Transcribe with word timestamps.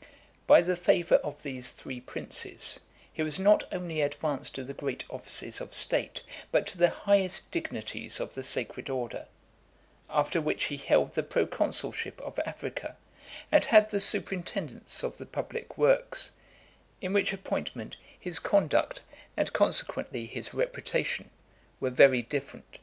V. 0.00 0.04
By 0.48 0.60
the 0.62 0.74
favour 0.74 1.14
of 1.22 1.44
these 1.44 1.70
three 1.70 2.00
princes, 2.00 2.80
he 3.12 3.22
was 3.22 3.38
not 3.38 3.62
only 3.72 4.00
advanced 4.00 4.56
to 4.56 4.64
the 4.64 4.74
great 4.74 5.04
offices 5.08 5.60
of 5.60 5.72
state, 5.72 6.24
but 6.50 6.66
to 6.66 6.76
the 6.78 6.90
highest 6.90 7.52
dignities 7.52 8.18
of 8.18 8.34
the 8.34 8.42
sacred 8.42 8.90
order; 8.90 9.28
after 10.10 10.40
which 10.40 10.64
he 10.64 10.78
held 10.78 11.14
the 11.14 11.22
proconsulship 11.22 12.20
of 12.22 12.40
Africa, 12.44 12.96
and 13.52 13.66
had 13.66 13.90
the 13.90 14.00
superintendence 14.00 15.04
of 15.04 15.16
the 15.16 15.26
public 15.26 15.78
works, 15.78 16.32
in 17.00 17.12
which 17.12 17.32
appointment 17.32 17.96
his 18.18 18.40
conduct, 18.40 19.02
and, 19.36 19.52
consequently, 19.52 20.26
his 20.26 20.52
reputation, 20.52 21.30
were 21.78 21.90
very 21.90 22.22
different. 22.22 22.80